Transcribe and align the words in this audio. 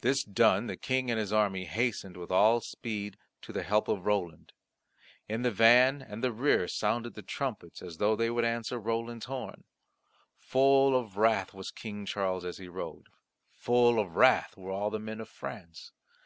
This 0.00 0.24
done, 0.24 0.66
the 0.66 0.78
King 0.78 1.10
and 1.10 1.20
his 1.20 1.30
army 1.30 1.66
hastened 1.66 2.16
with 2.16 2.30
all 2.30 2.62
speed 2.62 3.18
to 3.42 3.52
the 3.52 3.62
help 3.64 3.86
of 3.86 4.06
Roland. 4.06 4.54
In 5.28 5.42
the 5.42 5.50
van 5.50 6.00
and 6.00 6.24
the 6.24 6.32
rear 6.32 6.66
sounded 6.68 7.12
the 7.12 7.20
trumpets 7.20 7.82
as 7.82 7.98
though 7.98 8.16
they 8.16 8.30
would 8.30 8.46
answer 8.46 8.78
Roland's 8.80 9.26
horn. 9.26 9.64
Full 10.38 10.96
of 10.96 11.18
wrath 11.18 11.52
was 11.52 11.70
King 11.70 12.06
Charles 12.06 12.46
as 12.46 12.56
he 12.56 12.68
rode; 12.68 13.08
full 13.52 13.98
of 13.98 14.16
wrath 14.16 14.56
were 14.56 14.70
all 14.70 14.88
the 14.88 14.98
men 14.98 15.20
of 15.20 15.28
France. 15.28 15.92